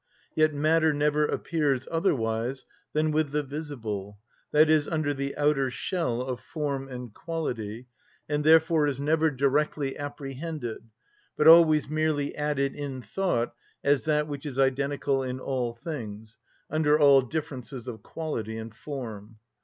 [0.33, 4.17] Yet matter never appears otherwise than with the visible,
[4.51, 7.85] i.e., under the outer shell of form and quality,
[8.27, 10.89] and therefore is never directly apprehended,
[11.37, 13.53] but always merely added in thought
[13.83, 19.37] as that which is identical in all things, under all differences of quality and form.